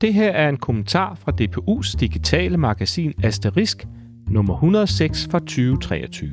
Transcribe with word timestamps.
Det 0.00 0.14
her 0.14 0.30
er 0.30 0.48
en 0.48 0.56
kommentar 0.56 1.14
fra 1.14 1.32
DPU's 1.40 1.96
digitale 2.00 2.56
magasin 2.56 3.12
Asterisk, 3.22 3.86
nummer 4.30 4.54
106 4.54 5.28
fra 5.30 5.38
2023. 5.38 6.32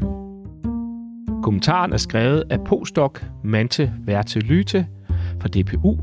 Kommentaren 1.44 1.94
er 1.94 1.98
skrevet 1.98 2.44
af 2.50 2.64
postdoc 2.64 3.20
Mante 3.44 3.94
Verte 4.00 4.40
Lyte 4.40 4.88
fra 5.42 5.48
DPU, 5.48 5.98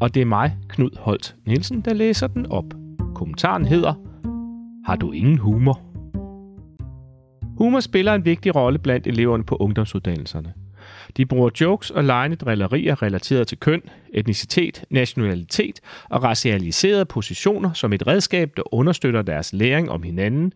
og 0.00 0.14
det 0.14 0.20
er 0.22 0.26
mig, 0.26 0.56
Knud 0.68 0.90
Holt 0.98 1.36
Nielsen, 1.46 1.80
der 1.80 1.94
læser 1.94 2.26
den 2.26 2.46
op. 2.46 2.74
Kommentaren 3.14 3.64
hedder 3.64 3.94
Har 4.86 4.96
du 4.96 5.12
ingen 5.12 5.38
humor? 5.38 5.80
Humor 7.58 7.80
spiller 7.80 8.14
en 8.14 8.24
vigtig 8.24 8.56
rolle 8.56 8.78
blandt 8.78 9.06
eleverne 9.06 9.44
på 9.44 9.56
ungdomsuddannelserne. 9.56 10.52
De 11.16 11.26
bruger 11.26 11.50
jokes 11.60 11.90
og 11.90 12.04
lejende 12.04 12.36
drillerier 12.36 13.02
relateret 13.02 13.48
til 13.48 13.58
køn, 13.58 13.82
etnicitet, 14.10 14.84
nationalitet 14.90 15.80
og 16.10 16.22
racialiserede 16.22 17.04
positioner 17.04 17.72
som 17.72 17.92
et 17.92 18.06
redskab, 18.06 18.52
der 18.56 18.74
understøtter 18.74 19.22
deres 19.22 19.52
læring 19.52 19.90
om 19.90 20.02
hinanden, 20.02 20.52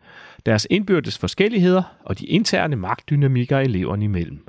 deres 0.46 0.66
indbyrdes 0.70 1.18
forskelligheder 1.18 1.82
og 2.04 2.18
de 2.18 2.26
interne 2.26 2.76
magtdynamikker 2.76 3.58
eleverne 3.58 4.04
imellem. 4.04 4.46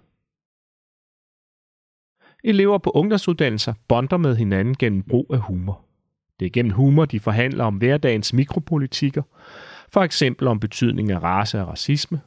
Elever 2.43 2.77
på 2.77 2.89
ungdomsuddannelser 2.89 3.73
bonder 3.87 4.17
med 4.17 4.35
hinanden 4.35 4.75
gennem 4.75 5.03
brug 5.03 5.27
af 5.33 5.39
humor. 5.39 5.81
Det 6.39 6.45
er 6.45 6.49
gennem 6.49 6.71
humor, 6.71 7.05
de 7.05 7.19
forhandler 7.19 7.63
om 7.63 7.75
hverdagens 7.75 8.33
mikropolitikker, 8.33 9.21
for 9.93 10.01
eksempel 10.01 10.47
om 10.47 10.59
betydningen 10.59 11.17
af 11.17 11.23
race 11.23 11.61
og 11.61 11.67
racisme, 11.67 12.21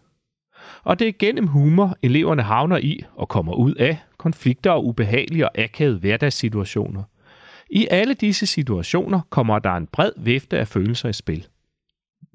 og 0.84 0.98
det 0.98 1.09
er 1.09 1.12
gennem 1.19 1.47
humor, 1.47 1.97
eleverne 2.02 2.42
havner 2.42 2.79
i 2.79 3.05
og 3.15 3.29
kommer 3.29 3.55
ud 3.55 3.74
af 3.74 3.98
konflikter 4.19 4.70
og 4.70 4.87
ubehagelige 4.87 5.48
og 5.48 5.59
akavede 5.59 5.98
hverdagssituationer. 5.98 7.02
I 7.70 7.87
alle 7.91 8.15
disse 8.15 8.46
situationer 8.46 9.20
kommer 9.30 9.59
der 9.59 9.73
en 9.73 9.87
bred 9.87 10.12
vifte 10.16 10.59
af 10.59 10.69
følelser 10.69 11.09
i 11.09 11.12
spil. 11.12 11.46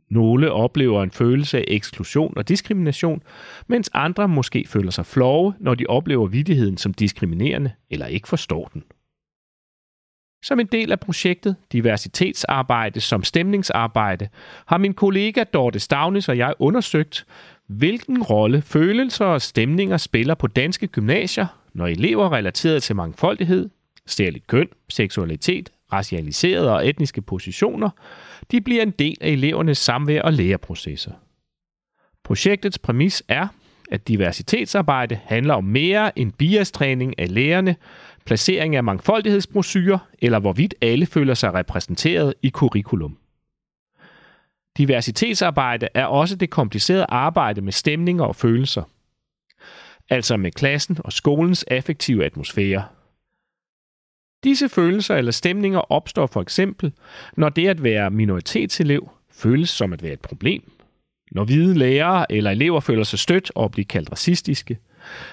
Nogle 0.09 0.52
oplever 0.52 1.03
en 1.03 1.11
følelse 1.11 1.58
af 1.58 1.66
eksklusion 1.67 2.33
og 2.38 2.47
diskrimination, 2.50 3.22
mens 3.67 3.89
andre 3.94 4.28
måske 4.28 4.66
føler 4.67 4.91
sig 4.91 5.06
flove, 5.06 5.53
når 5.59 5.75
de 5.75 5.86
oplever 5.89 6.28
vidtigheden 6.28 6.78
som 6.78 6.94
diskriminerende 6.94 7.72
eller 7.89 8.06
ikke 8.06 8.28
forstår 8.28 8.69
den. 8.73 8.83
Som 10.45 10.59
en 10.59 10.65
del 10.65 10.91
af 10.91 10.99
projektet 10.99 11.55
Diversitetsarbejde 11.71 13.01
som 13.01 13.23
stemningsarbejde 13.23 14.29
har 14.65 14.77
min 14.77 14.93
kollega 14.93 15.43
Dorte 15.43 15.79
Stavnes 15.79 16.29
og 16.29 16.38
jeg 16.38 16.53
undersøgt, 16.59 17.25
hvilken 17.67 18.23
rolle 18.23 18.61
følelser 18.61 19.25
og 19.25 19.41
stemninger 19.41 19.97
spiller 19.97 20.35
på 20.35 20.47
danske 20.47 20.88
gymnasier, 20.88 21.47
når 21.73 21.88
elever 21.88 22.33
relateret 22.33 22.83
til 22.83 22.95
mangfoldighed, 22.95 23.69
stærligt 24.05 24.47
køn, 24.47 24.67
seksualitet, 24.89 25.69
racialiserede 25.93 26.73
og 26.73 26.88
etniske 26.88 27.21
positioner, 27.21 27.89
de 28.51 28.61
bliver 28.61 28.83
en 28.83 28.91
del 28.91 29.17
af 29.21 29.29
elevernes 29.29 29.77
samvær 29.77 30.21
og 30.21 30.33
læreprocesser. 30.33 31.11
Projektets 32.23 32.79
præmis 32.79 33.23
er, 33.27 33.47
at 33.91 34.08
diversitetsarbejde 34.08 35.19
handler 35.23 35.53
om 35.53 35.64
mere 35.64 36.19
end 36.19 36.31
biastræning 36.31 37.19
af 37.19 37.33
lærerne, 37.33 37.75
placering 38.25 38.75
af 38.75 38.83
mangfoldighedsbrosyrer 38.83 39.97
eller 40.22 40.39
hvorvidt 40.39 40.75
alle 40.81 41.05
føler 41.05 41.33
sig 41.33 41.53
repræsenteret 41.53 42.33
i 42.41 42.50
curriculum. 42.50 43.17
Diversitetsarbejde 44.78 45.88
er 45.94 46.06
også 46.06 46.36
det 46.36 46.50
komplicerede 46.50 47.06
arbejde 47.09 47.61
med 47.61 47.72
stemninger 47.72 48.23
og 48.23 48.36
følelser. 48.36 48.83
Altså 50.09 50.38
med 50.38 50.52
klassen 50.52 50.97
og 51.00 51.13
skolens 51.13 51.63
affektive 51.63 52.25
atmosfære. 52.25 52.86
Disse 54.44 54.69
følelser 54.69 55.16
eller 55.16 55.31
stemninger 55.31 55.80
opstår 55.80 56.28
for 56.28 56.41
eksempel, 56.41 56.94
når 57.38 57.50
det 57.50 57.67
at 57.67 57.83
være 57.83 58.11
minoritetselev 58.11 59.09
føles 59.31 59.69
som 59.69 59.94
at 59.94 60.03
være 60.03 60.13
et 60.13 60.22
problem. 60.22 60.72
Når 61.36 61.44
hvide 61.44 61.78
lærere 61.78 62.31
eller 62.31 62.52
elever 62.52 62.80
føler 62.80 63.03
sig 63.03 63.19
stødt 63.19 63.52
og 63.55 63.72
bliver 63.72 63.86
kaldt 63.86 64.11
racistiske. 64.11 64.78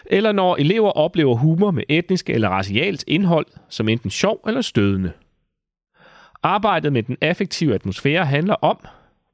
Eller 0.06 0.32
når 0.32 0.56
elever 0.56 0.90
oplever 0.90 1.34
humor 1.34 1.70
med 1.70 1.82
etnisk 1.88 2.30
eller 2.30 2.48
racialt 2.48 3.04
indhold 3.06 3.46
som 3.68 3.88
enten 3.88 4.10
sjov 4.10 4.40
eller 4.46 4.60
stødende. 4.60 5.12
Arbejdet 6.42 6.92
med 6.92 7.02
den 7.02 7.16
affektive 7.20 7.74
atmosfære 7.74 8.26
handler 8.26 8.54
om, 8.54 8.78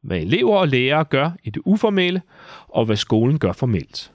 hvad 0.02 0.18
elever 0.18 0.56
og 0.56 0.68
lærere 0.68 1.04
gør 1.04 1.30
i 1.44 1.50
det 1.50 1.62
uformelle, 1.64 2.22
og 2.68 2.84
hvad 2.84 2.96
skolen 2.96 3.38
gør 3.38 3.52
formelt. 3.52 4.12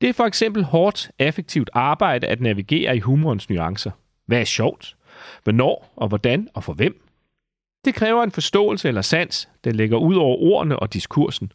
Det 0.00 0.08
er 0.08 0.12
for 0.12 0.24
eksempel 0.24 0.64
hårdt, 0.64 1.10
affektivt 1.18 1.70
arbejde 1.72 2.26
at 2.26 2.40
navigere 2.40 2.96
i 2.96 3.00
humorens 3.00 3.50
nuancer. 3.50 3.90
Hvad 4.26 4.40
er 4.40 4.44
sjovt? 4.44 4.96
Hvornår 5.42 5.92
og 5.96 6.08
hvordan 6.08 6.48
og 6.54 6.64
for 6.64 6.72
hvem? 6.72 7.03
Det 7.84 7.94
kræver 7.94 8.22
en 8.22 8.30
forståelse 8.30 8.88
eller 8.88 9.02
sans, 9.02 9.48
der 9.64 9.70
ligger 9.70 9.96
ud 9.96 10.16
over 10.16 10.36
ordene 10.36 10.78
og 10.78 10.92
diskursen. 10.92 11.52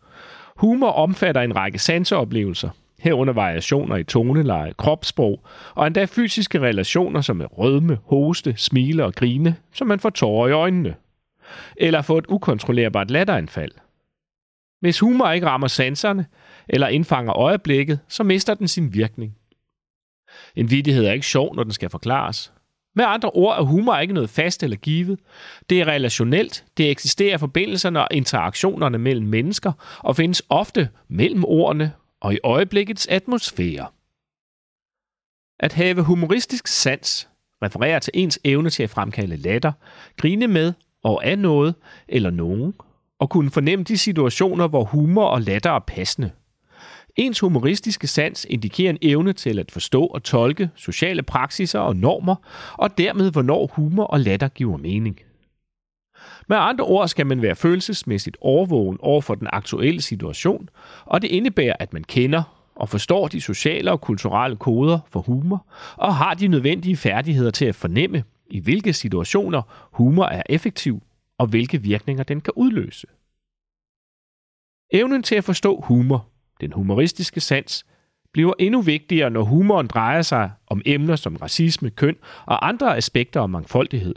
Humor 0.56 0.92
omfatter 0.92 1.42
en 1.42 1.56
række 1.56 1.80
sanseoplevelser, 1.80 2.70
herunder 3.00 3.34
variationer 3.34 3.96
i 3.96 4.04
toneleje, 4.04 4.74
kropssprog 4.78 5.44
og 5.76 5.88
endda 5.88 6.06
fysiske 6.06 6.60
relationer 6.60 7.22
som 7.22 7.42
er 7.42 7.46
rødme, 7.46 7.98
hoste, 8.06 8.54
smile 8.58 9.06
og 9.06 9.14
grine, 9.14 9.56
som 9.74 9.88
man 9.88 10.00
får 10.00 10.10
tårer 10.10 10.48
i 10.48 10.52
øjnene 10.52 10.96
eller 11.78 12.02
få 12.02 12.18
et 12.18 12.26
ukontrollerbart 12.30 13.12
latteranfald. 13.12 13.72
Hvis 14.80 15.00
humor 15.00 15.32
ikke 15.32 15.48
rammer 15.48 15.68
sanserne 15.68 16.26
eller 16.68 16.88
indfanger 16.88 17.38
øjeblikket, 17.38 18.00
så 18.08 18.24
mister 18.24 18.54
den 18.54 18.68
sin 18.68 18.94
virkning. 18.94 19.36
En 20.56 20.72
vidighed 20.72 21.06
er 21.06 21.12
ikke 21.12 21.26
sjov, 21.26 21.56
når 21.56 21.64
den 21.64 21.72
skal 21.72 21.90
forklares. 21.90 22.54
Med 23.00 23.06
andre 23.08 23.30
ord 23.30 23.58
er 23.58 23.62
humor 23.62 23.98
ikke 23.98 24.14
noget 24.14 24.30
fast 24.30 24.64
eller 24.64 24.78
givet. 24.78 25.20
Det 25.70 25.82
er 25.82 25.86
relationelt, 25.86 26.66
det 26.78 26.92
eksisterer 26.92 27.38
forbindelserne 27.38 28.02
og 28.02 28.08
interaktionerne 28.12 28.98
mellem 28.98 29.28
mennesker 29.28 29.72
og 30.00 30.16
findes 30.16 30.42
ofte 30.50 30.90
mellem 31.08 31.44
ordene 31.44 31.94
og 32.22 32.34
i 32.34 32.40
øjeblikkets 32.44 33.08
atmosfære. 33.08 33.88
At 35.60 35.74
have 35.74 36.02
humoristisk 36.02 36.68
sans 36.68 37.30
refererer 37.64 38.00
til 38.00 38.12
ens 38.16 38.40
evne 38.44 38.70
til 38.70 38.84
at 38.84 38.90
fremkalde 38.90 39.38
latter, 39.38 39.72
grine 40.18 40.48
med 40.48 40.74
og 41.04 41.26
af 41.26 41.40
noget 41.40 41.76
eller 42.08 42.30
nogen, 42.30 42.74
og 43.20 43.30
kunne 43.30 43.52
fornemme 43.52 43.86
de 43.86 43.98
situationer, 43.98 44.68
hvor 44.68 44.84
humor 44.84 45.26
og 45.26 45.42
latter 45.42 45.72
er 45.72 45.80
passende. 45.80 46.32
Ens 47.16 47.40
humoristiske 47.40 48.08
sans 48.08 48.46
indikerer 48.50 48.90
en 48.90 48.98
evne 49.02 49.34
til 49.34 49.60
at 49.60 49.72
forstå 49.72 50.06
og 50.06 50.24
tolke 50.24 50.70
sociale 50.76 51.24
praksiser 51.24 51.80
og 51.80 51.96
normer, 51.96 52.36
og 52.74 52.98
dermed 52.98 53.32
hvornår 53.32 53.68
humor 53.74 54.04
og 54.04 54.20
latter 54.20 54.48
giver 54.48 54.78
mening. 54.78 55.20
Med 56.48 56.58
andre 56.58 56.84
ord 56.86 57.08
skal 57.08 57.28
man 57.28 57.42
være 57.42 57.56
følelsesmæssigt 57.56 58.38
overvågen 58.42 58.98
over 59.02 59.22
for 59.22 59.36
den 59.36 59.48
aktuelle 59.52 60.02
situation, 60.02 60.70
og 61.06 61.22
det 61.22 61.28
indebærer, 61.28 61.76
at 61.80 61.94
man 61.94 62.04
kender 62.04 62.44
og 62.76 62.90
forstår 62.90 63.28
de 63.28 63.42
sociale 63.42 63.92
og 63.92 64.02
kulturelle 64.02 64.58
koder 64.58 65.00
for 65.10 65.20
humor, 65.20 65.66
og 65.96 66.16
har 66.16 66.34
de 66.34 66.48
nødvendige 66.48 66.98
færdigheder 66.98 67.52
til 67.52 67.66
at 67.66 67.76
fornemme, 67.76 68.24
i 68.50 68.60
hvilke 68.60 68.94
situationer 68.94 69.90
humor 69.92 70.26
er 70.26 70.44
effektiv, 70.50 71.04
og 71.38 71.48
hvilke 71.48 71.82
virkninger 71.82 72.24
den 72.24 72.42
kan 72.42 72.54
udløse. 72.56 73.08
Evnen 74.92 75.24
til 75.24 75.36
at 75.36 75.44
forstå 75.44 75.82
humor, 75.82 76.28
den 76.62 76.74
humoristiske 76.74 77.40
sans, 77.40 77.86
bliver 78.34 78.54
endnu 78.60 78.82
vigtigere, 78.82 79.30
når 79.30 79.44
humoren 79.44 79.88
drejer 79.88 80.22
sig 80.22 80.52
om 80.68 80.82
emner 80.86 81.16
som 81.16 81.36
racisme, 81.36 81.90
køn 81.90 82.16
og 82.46 82.68
andre 82.68 82.98
aspekter 82.98 83.42
af 83.42 83.50
mangfoldighed. 83.50 84.16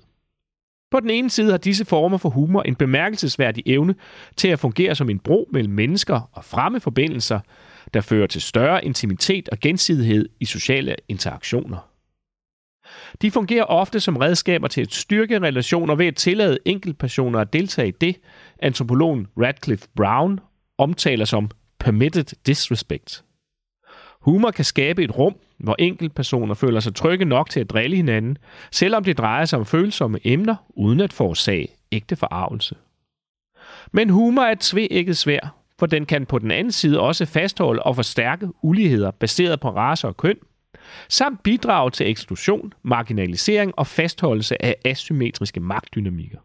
På 0.90 1.00
den 1.00 1.10
ene 1.10 1.30
side 1.30 1.50
har 1.50 1.58
disse 1.58 1.84
former 1.84 2.18
for 2.18 2.28
humor 2.28 2.62
en 2.62 2.74
bemærkelsesværdig 2.74 3.62
evne 3.66 3.94
til 4.36 4.48
at 4.48 4.58
fungere 4.58 4.94
som 4.94 5.10
en 5.10 5.18
bro 5.18 5.48
mellem 5.52 5.72
mennesker 5.72 6.20
og 6.32 6.44
fremme 6.44 6.80
forbindelser, 6.80 7.40
der 7.94 8.00
fører 8.00 8.26
til 8.26 8.42
større 8.42 8.84
intimitet 8.84 9.48
og 9.48 9.58
gensidighed 9.58 10.28
i 10.40 10.44
sociale 10.44 10.96
interaktioner. 11.08 11.88
De 13.22 13.30
fungerer 13.30 13.64
ofte 13.64 14.00
som 14.00 14.16
redskaber 14.16 14.68
til 14.68 14.80
at 14.80 14.92
styrke 14.92 15.38
relationer 15.38 15.94
ved 15.94 16.06
at 16.06 16.16
tillade 16.16 16.58
enkeltpersoner 16.64 17.38
at 17.38 17.52
deltage 17.52 17.88
i 17.88 17.94
det, 18.00 18.16
antropologen 18.58 19.26
Radcliffe 19.36 19.88
Brown 19.96 20.40
omtaler 20.78 21.24
som 21.24 21.50
permitted 21.82 22.24
disrespect. 22.46 23.24
Humor 24.20 24.50
kan 24.50 24.64
skabe 24.64 25.04
et 25.04 25.18
rum, 25.18 25.34
hvor 25.58 25.76
enkeltpersoner 25.78 26.54
føler 26.54 26.80
sig 26.80 26.94
trygge 26.94 27.24
nok 27.24 27.50
til 27.50 27.60
at 27.60 27.70
drille 27.70 27.96
hinanden, 27.96 28.38
selvom 28.70 29.04
det 29.04 29.18
drejer 29.18 29.44
sig 29.44 29.58
om 29.58 29.66
følsomme 29.66 30.18
emner, 30.24 30.56
uden 30.68 31.00
at 31.00 31.12
forårsage 31.12 31.68
ægte 31.92 32.16
forarvelse. 32.16 32.76
Men 33.92 34.10
humor 34.10 34.42
er 34.42 34.52
et 34.52 34.60
tvækket 34.60 35.16
svær, 35.16 35.56
for 35.78 35.86
den 35.86 36.06
kan 36.06 36.26
på 36.26 36.38
den 36.38 36.50
anden 36.50 36.72
side 36.72 37.00
også 37.00 37.26
fastholde 37.26 37.82
og 37.82 37.96
forstærke 37.96 38.48
uligheder 38.62 39.10
baseret 39.10 39.60
på 39.60 39.70
race 39.70 40.08
og 40.08 40.16
køn– 40.16 40.36
samt 41.08 41.42
bidrage 41.42 41.90
til 41.90 42.10
eksklusion, 42.10 42.72
marginalisering 42.82 43.78
og 43.78 43.86
fastholdelse 43.86 44.64
af 44.64 44.76
asymmetriske 44.84 45.60
magtdynamikker. 45.60 46.38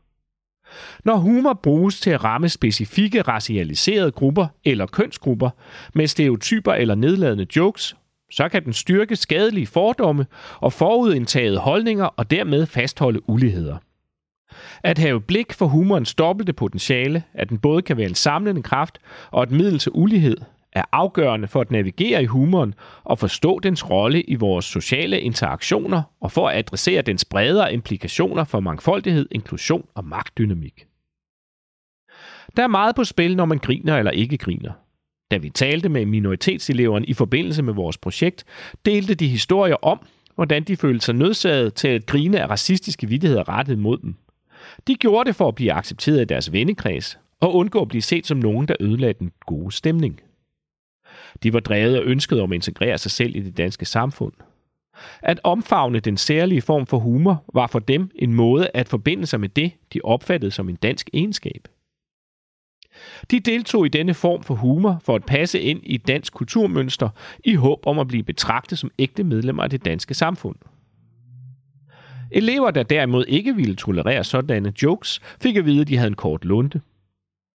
Når 1.08 1.16
humor 1.16 1.54
bruges 1.54 2.00
til 2.00 2.10
at 2.10 2.24
ramme 2.24 2.50
specifikke 2.50 3.22
racialiserede 3.22 4.12
grupper 4.12 4.48
eller 4.66 4.86
kønsgrupper 4.86 5.50
med 5.94 6.08
stereotyper 6.08 6.74
eller 6.74 6.96
nedladende 6.96 7.48
jokes, 7.56 7.96
så 8.32 8.50
kan 8.50 8.66
den 8.66 8.74
styrke 8.74 9.16
skadelige 9.16 9.68
fordomme 9.68 10.26
og 10.60 10.74
forudindtagede 10.74 11.58
holdninger 11.58 12.06
og 12.06 12.32
dermed 12.32 12.66
fastholde 12.66 13.30
uligheder. 13.30 13.78
At 14.84 14.98
have 14.98 15.22
blik 15.22 15.54
for 15.54 15.66
humorens 15.66 16.16
dobbelte 16.16 16.54
potentiale, 16.54 17.24
at 17.34 17.50
den 17.50 17.58
både 17.58 17.82
kan 17.82 17.98
være 17.98 18.10
en 18.10 18.16
samlende 18.16 18.64
kraft 18.64 19.00
og 19.32 19.44
et 19.44 19.52
middel 19.52 19.80
til 19.80 19.92
ulighed, 19.96 20.38
er 20.74 20.84
afgørende 20.92 21.48
for 21.48 21.62
at 21.62 21.72
navigere 21.72 22.24
i 22.24 22.26
humoren 22.26 22.74
og 23.04 23.20
forstå 23.20 23.60
dens 23.60 23.90
rolle 23.90 24.22
i 24.22 24.36
vores 24.36 24.66
sociale 24.66 25.22
interaktioner 25.22 26.02
og 26.22 26.32
for 26.32 26.50
at 26.50 26.58
adressere 26.58 27.02
dens 27.02 27.26
bredere 27.26 27.74
implikationer 27.74 28.44
for 28.44 28.60
mangfoldighed, 28.60 29.28
inklusion 29.32 29.86
og 29.96 30.06
magtdynamik. 30.06 30.87
Der 32.56 32.64
er 32.64 32.68
meget 32.68 32.96
på 32.96 33.04
spil, 33.04 33.36
når 33.36 33.46
man 33.46 33.58
griner 33.58 33.98
eller 33.98 34.12
ikke 34.12 34.38
griner. 34.38 34.72
Da 35.32 35.38
vi 35.38 35.50
talte 35.50 35.90
med 35.90 36.06
minoritetseleverne 36.06 37.06
i 37.06 37.14
forbindelse 37.14 37.64
med 37.64 37.74
vores 37.74 37.98
projekt, 37.98 38.46
delte 38.86 39.16
de 39.16 39.28
historier 39.28 39.76
om, 39.76 40.00
hvordan 40.36 40.64
de 40.64 40.78
følte 40.78 41.06
sig 41.06 41.16
nødsaget 41.16 41.74
til 41.74 41.88
at 41.88 42.06
grine 42.06 42.42
af 42.42 42.50
racistiske 42.50 43.08
vidtigheder 43.08 43.50
rettet 43.50 43.80
mod 43.80 43.98
dem. 43.98 44.16
De 44.88 44.96
gjorde 44.96 45.28
det 45.28 45.36
for 45.36 45.48
at 45.48 45.56
blive 45.56 45.74
accepteret 45.74 46.20
af 46.20 46.28
deres 46.28 46.52
vennekreds 46.52 47.20
og 47.40 47.56
undgå 47.56 47.82
at 47.82 47.88
blive 47.88 48.02
set 48.02 48.28
som 48.28 48.38
nogen, 48.38 48.68
der 48.68 48.76
ødelagde 48.80 49.20
den 49.20 49.32
gode 49.46 49.72
stemning. 49.72 50.22
De 51.44 51.54
var 51.54 51.60
drevet 51.60 51.96
af 51.96 52.02
ønsket 52.04 52.42
om 52.42 52.52
at 52.52 52.56
integrere 52.56 52.98
sig 52.98 53.12
selv 53.12 53.36
i 53.36 53.40
det 53.40 53.58
danske 53.58 53.86
samfund. 53.86 54.34
At 55.22 55.40
omfavne 55.44 56.00
den 56.00 56.18
særlige 56.18 56.62
form 56.62 56.86
for 56.86 57.00
humor 57.00 57.44
var 57.54 57.68
for 57.68 57.80
dem 57.80 58.12
en 58.16 58.34
måde 58.34 58.70
at 58.74 58.90
forbinde 58.90 59.26
sig 59.26 59.40
med 59.40 59.50
det, 59.50 59.72
de 59.94 60.00
opfattede 60.04 60.52
som 60.52 60.70
en 60.70 60.76
dansk 60.76 61.10
egenskab. 61.14 61.68
De 63.32 63.40
deltog 63.40 63.86
i 63.86 63.90
denne 63.90 64.14
form 64.14 64.44
for 64.44 64.56
humor 64.56 65.02
for 65.04 65.16
at 65.16 65.26
passe 65.26 65.60
ind 65.60 65.80
i 65.84 65.96
et 65.96 66.08
dansk 66.08 66.34
kulturmønster 66.34 67.10
i 67.44 67.56
håb 67.56 67.80
om 67.86 68.00
at 68.00 68.08
blive 68.08 68.24
betragtet 68.24 68.80
som 68.80 68.92
ægte 69.00 69.24
medlemmer 69.24 69.64
af 69.64 69.70
det 69.70 69.86
danske 69.86 70.14
samfund. 70.14 70.56
Elever, 72.32 72.72
der 72.72 72.84
derimod 72.84 73.26
ikke 73.26 73.56
ville 73.56 73.76
tolerere 73.76 74.24
sådanne 74.24 74.74
jokes, 74.84 75.22
fik 75.42 75.56
at 75.56 75.66
vide, 75.66 75.82
at 75.82 75.88
de 75.88 75.98
havde 75.98 76.08
en 76.08 76.16
kort 76.16 76.46
lunte. 76.46 76.82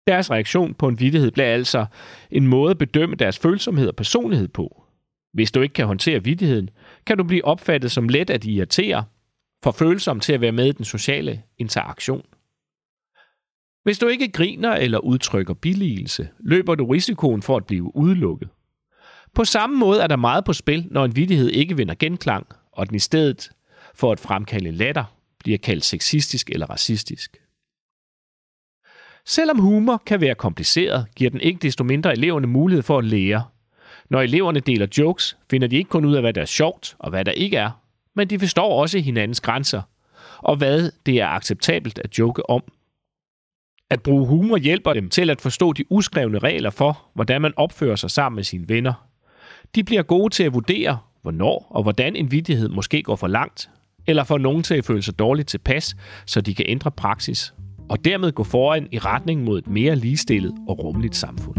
Deres 0.06 0.30
reaktion 0.30 0.74
på 0.74 0.88
en 0.88 1.00
vittighed 1.00 1.30
blev 1.30 1.44
altså 1.44 1.86
en 2.30 2.46
måde 2.46 2.70
at 2.70 2.78
bedømme 2.78 3.16
deres 3.16 3.38
følsomhed 3.38 3.88
og 3.88 3.96
personlighed 3.96 4.48
på. 4.48 4.82
Hvis 5.32 5.52
du 5.52 5.60
ikke 5.60 5.72
kan 5.72 5.86
håndtere 5.86 6.24
vittigheden, 6.24 6.70
kan 7.06 7.18
du 7.18 7.24
blive 7.24 7.44
opfattet 7.44 7.90
som 7.90 8.08
let 8.08 8.30
at 8.30 8.44
irritere, 8.44 9.04
for 9.64 9.70
følsom 9.70 10.20
til 10.20 10.32
at 10.32 10.40
være 10.40 10.52
med 10.52 10.66
i 10.66 10.72
den 10.72 10.84
sociale 10.84 11.42
interaktion. 11.58 12.22
Hvis 13.82 13.98
du 13.98 14.06
ikke 14.06 14.32
griner 14.32 14.72
eller 14.72 14.98
udtrykker 14.98 15.54
billigelse, 15.54 16.28
løber 16.38 16.74
du 16.74 16.86
risikoen 16.86 17.42
for 17.42 17.56
at 17.56 17.66
blive 17.66 17.96
udelukket. 17.96 18.48
På 19.34 19.44
samme 19.44 19.78
måde 19.78 20.02
er 20.02 20.06
der 20.06 20.16
meget 20.16 20.44
på 20.44 20.52
spil, 20.52 20.86
når 20.90 21.04
en 21.04 21.16
vidighed 21.16 21.48
ikke 21.48 21.76
vinder 21.76 21.94
genklang, 21.94 22.46
og 22.72 22.88
den 22.88 22.96
i 22.96 22.98
stedet 22.98 23.50
for 23.94 24.12
at 24.12 24.20
fremkalde 24.20 24.70
latter 24.70 25.04
bliver 25.38 25.58
kaldt 25.58 25.84
sexistisk 25.84 26.50
eller 26.50 26.66
racistisk. 26.70 27.36
Selvom 29.26 29.58
humor 29.58 30.02
kan 30.06 30.20
være 30.20 30.34
kompliceret, 30.34 31.06
giver 31.16 31.30
den 31.30 31.40
ikke 31.40 31.58
desto 31.62 31.84
mindre 31.84 32.12
eleverne 32.12 32.46
mulighed 32.46 32.82
for 32.82 32.98
at 32.98 33.04
lære. 33.04 33.44
Når 34.10 34.20
eleverne 34.20 34.60
deler 34.60 34.86
jokes, 34.98 35.36
finder 35.50 35.68
de 35.68 35.76
ikke 35.76 35.90
kun 35.90 36.04
ud 36.04 36.14
af, 36.14 36.22
hvad 36.22 36.32
der 36.32 36.40
er 36.40 36.46
sjovt 36.46 36.96
og 36.98 37.10
hvad 37.10 37.24
der 37.24 37.32
ikke 37.32 37.56
er, 37.56 37.70
men 38.14 38.30
de 38.30 38.38
forstår 38.38 38.80
også 38.80 38.98
hinandens 38.98 39.40
grænser, 39.40 39.82
og 40.38 40.56
hvad 40.56 40.90
det 41.06 41.20
er 41.20 41.26
acceptabelt 41.26 41.98
at 41.98 42.18
joke 42.18 42.50
om. 42.50 42.62
At 43.92 44.02
bruge 44.02 44.26
humor 44.26 44.56
hjælper 44.56 44.92
dem 44.92 45.08
til 45.08 45.30
at 45.30 45.40
forstå 45.40 45.72
de 45.72 45.84
uskrevne 45.92 46.38
regler 46.38 46.70
for, 46.70 47.02
hvordan 47.14 47.42
man 47.42 47.52
opfører 47.56 47.96
sig 47.96 48.10
sammen 48.10 48.36
med 48.36 48.44
sine 48.44 48.68
venner. 48.68 49.06
De 49.74 49.84
bliver 49.84 50.02
gode 50.02 50.34
til 50.34 50.42
at 50.42 50.54
vurdere, 50.54 50.98
hvornår 51.22 51.66
og 51.70 51.82
hvordan 51.82 52.16
en 52.16 52.30
vidighed 52.30 52.68
måske 52.68 53.02
går 53.02 53.16
for 53.16 53.26
langt, 53.26 53.70
eller 54.06 54.24
får 54.24 54.38
nogen 54.38 54.62
til 54.62 54.74
at 54.74 54.84
føle 54.84 55.02
sig 55.02 55.18
dårligt 55.18 55.48
tilpas, 55.48 55.96
så 56.26 56.40
de 56.40 56.54
kan 56.54 56.64
ændre 56.68 56.90
praksis, 56.90 57.54
og 57.88 58.04
dermed 58.04 58.32
gå 58.32 58.44
foran 58.44 58.88
i 58.92 58.98
retning 58.98 59.44
mod 59.44 59.58
et 59.58 59.66
mere 59.66 59.96
ligestillet 59.96 60.52
og 60.68 60.84
rummeligt 60.84 61.16
samfund. 61.16 61.56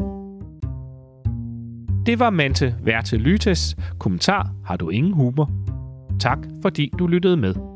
Det 2.06 2.20
var 2.20 2.30
Mante 2.30 2.76
Verte 2.84 3.18
Lytes 3.18 3.76
kommentar 4.00 4.54
Har 4.66 4.78
du 4.78 4.90
ingen 4.90 5.14
humor? 5.14 5.52
Tak 6.20 6.38
fordi 6.62 6.92
du 7.00 7.08
lyttede 7.08 7.38
med. 7.38 7.73